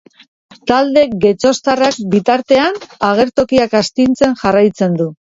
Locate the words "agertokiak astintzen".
3.09-4.33